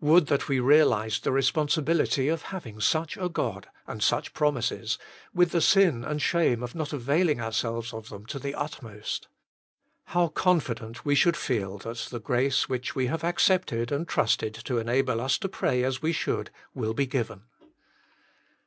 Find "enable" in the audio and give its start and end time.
14.78-15.20